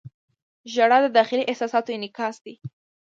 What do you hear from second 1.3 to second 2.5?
احساساتو انعکاس